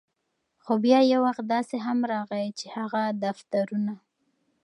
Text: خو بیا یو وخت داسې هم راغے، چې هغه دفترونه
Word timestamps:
خو 0.63 0.73
بیا 0.83 0.99
یو 1.13 1.19
وخت 1.27 1.43
داسې 1.53 1.75
هم 1.85 1.99
راغے، 2.11 2.43
چې 2.59 2.65
هغه 2.77 3.01
دفترونه 3.23 3.93